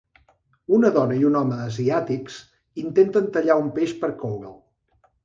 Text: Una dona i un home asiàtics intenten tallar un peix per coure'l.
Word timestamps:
Una 0.77 0.89
dona 0.95 1.17
i 1.23 1.27
un 1.27 1.35
home 1.41 1.59
asiàtics 1.65 2.37
intenten 2.85 3.29
tallar 3.37 3.59
un 3.61 3.69
peix 3.77 3.95
per 4.05 4.11
coure'l. 4.23 4.57